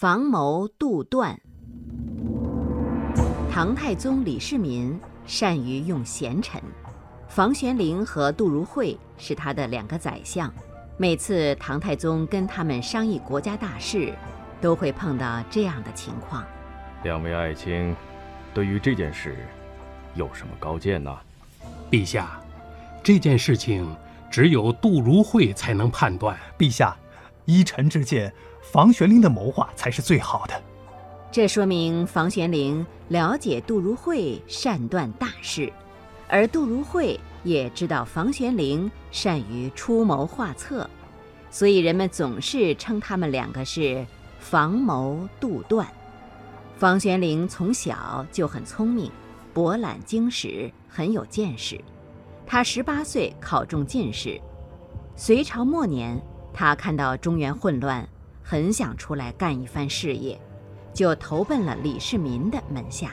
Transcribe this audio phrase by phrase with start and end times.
[0.00, 1.40] 房谋杜断。
[3.50, 6.62] 唐太宗李世民善于用贤臣，
[7.26, 10.54] 房玄龄和杜如晦是他的两个宰相。
[10.96, 14.14] 每次唐太宗跟他们商议国家大事，
[14.60, 16.44] 都会碰到这样的情况。
[17.02, 17.92] 两位爱卿，
[18.54, 19.36] 对于这件事
[20.14, 21.12] 有什么高见呢？
[21.90, 22.40] 陛下，
[23.02, 23.84] 这件事情
[24.30, 26.38] 只有杜如晦才能判断。
[26.56, 26.96] 陛下，
[27.46, 28.32] 依臣之见，
[28.70, 30.62] 房玄龄的谋划才是最好的。
[31.32, 35.72] 这说明房玄龄了解杜如晦善断大事，
[36.28, 40.88] 而杜如晦也知道房玄龄善于出谋划策，
[41.50, 44.04] 所以人们总是称他们两个是
[44.38, 45.86] 房谋杜断。
[46.76, 49.10] 房玄龄从小就很聪明，
[49.54, 51.80] 博览经史，很有见识。
[52.46, 54.38] 他十八岁考中进士，
[55.16, 56.20] 隋朝末年，
[56.52, 58.06] 他看到中原混乱，
[58.50, 60.40] 很想出来干一番事业。
[60.94, 63.12] 就投奔了李世民的门下。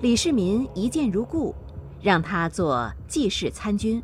[0.00, 1.54] 李世民一见如故，
[2.02, 4.02] 让他做记事参军。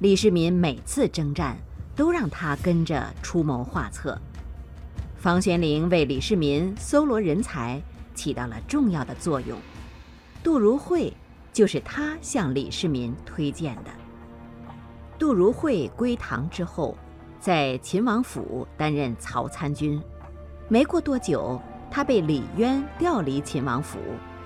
[0.00, 1.56] 李世民每次征战，
[1.94, 4.20] 都让他跟着出谋划策。
[5.16, 7.80] 房玄龄为李世民搜罗人才，
[8.14, 9.56] 起到了重要的作用。
[10.42, 11.10] 杜如晦
[11.50, 13.90] 就是他向李世民推荐的。
[15.18, 16.98] 杜如晦归唐之后，
[17.40, 20.00] 在秦王府担任曹参军。
[20.68, 21.58] 没过多久，
[21.90, 23.98] 他被李渊调离秦王府，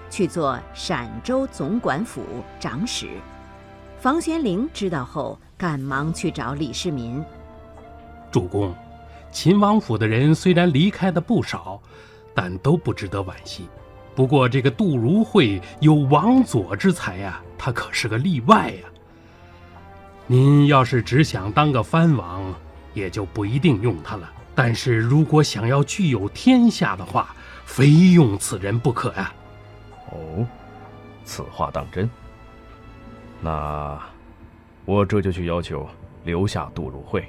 [0.08, 2.22] 去做陕州总管府
[2.60, 3.08] 长史。
[3.98, 7.22] 房玄龄知道后，赶忙去找李世民。
[8.30, 8.72] 主公，
[9.32, 11.80] 秦王府的人虽然离开的不少，
[12.32, 13.68] 但都不值得惋惜。
[14.14, 18.88] 不过这个杜如晦有王佐之才呀，他可是个例外呀。
[20.28, 22.54] 您要是只想当个藩王，
[22.94, 24.32] 也就不一定用他了。
[24.54, 27.34] 但是如果想要具有天下的话，
[27.66, 29.32] 非用此人不可呀！
[30.12, 30.46] 哦，
[31.24, 32.08] 此话当真？
[33.40, 34.00] 那
[34.84, 35.86] 我这就去要求
[36.24, 37.26] 留下杜如晦。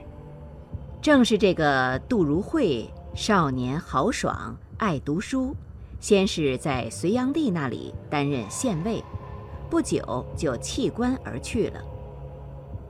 [1.02, 5.56] 正是这个杜如晦，少年豪爽，爱读书，
[6.00, 9.04] 先是在隋炀帝那里担任县尉，
[9.70, 11.82] 不久就弃官而去了。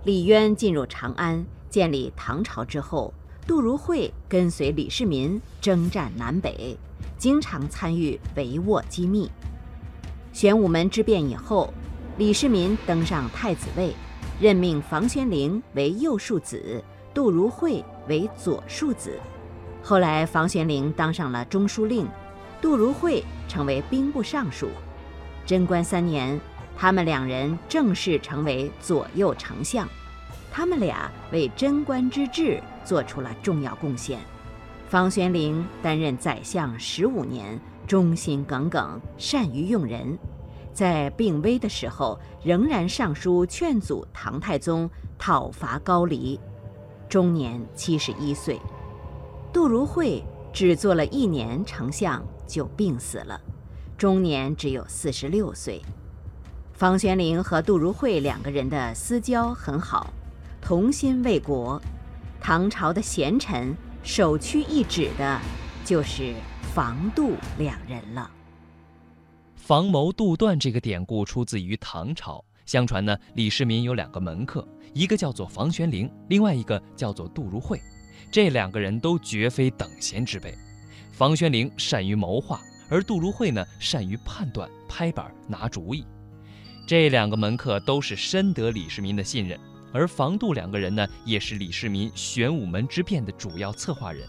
[0.04, 3.14] 李渊进入长安，建立唐朝之后。
[3.46, 6.78] 杜如晦跟随李世民征战南北，
[7.18, 9.30] 经常参与帷幄机密。
[10.32, 11.74] 玄武门之变以后，
[12.18, 13.94] 李世民登上太子位，
[14.40, 16.82] 任命房玄龄为右庶子，
[17.14, 19.20] 杜如晦为左庶子。
[19.84, 22.08] 后来，房玄龄当上了中书令，
[22.62, 24.70] 杜如晦成为兵部尚书。
[25.46, 26.40] 贞观三年，
[26.78, 29.86] 他们两人正式成为左右丞相。
[30.58, 34.22] 他们俩为贞观之治做出了重要贡献。
[34.88, 40.18] 房玄龄担任宰相十五年，忠心耿耿，善于用人，
[40.72, 46.40] 在病危的时候仍然上书劝阻唐太宗讨伐高丽，
[47.10, 48.58] 终年七十一岁。
[49.52, 50.24] 杜如晦
[50.54, 53.38] 只做了一年丞相就病死了，
[53.98, 55.82] 终年只有四十六岁。
[56.72, 60.14] 房玄龄和杜如晦两个人的私交很好。
[60.66, 61.80] 同心为国，
[62.42, 65.40] 唐朝的贤臣首屈一指的，
[65.86, 66.34] 就是
[66.74, 68.28] 房杜两人了。
[69.56, 72.44] 房谋杜断这个典故出自于唐朝。
[72.66, 77.80] 相传呢，李世民有两个门客，一个叫做房玄龄，另外一个叫做杜如晦。
[78.32, 80.58] 这两个人都绝非等闲之辈。
[81.12, 82.60] 房玄龄善于谋划，
[82.90, 86.04] 而杜如晦呢，善于判断、拍板、拿主意。
[86.88, 89.60] 这两个门客都是深得李世民的信任。
[89.96, 94.28] 而房杜两个人呢，也是李世民玄武门之变的主要策划人。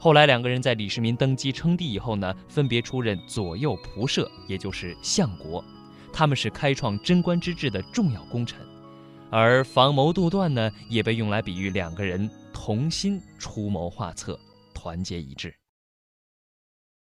[0.00, 5.64] 后来两个人在李世民登基称帝以后呢，分别出任左右仆射，也就是相国。
[6.12, 8.58] 他们是开创贞观之治的重要功臣。
[9.30, 14.36] 而房谋杜断呢，也被用来比喻两个人同心出谋划策，
[14.74, 15.54] 团结一致。